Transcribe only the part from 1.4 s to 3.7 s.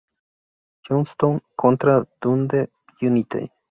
contra Dundee United.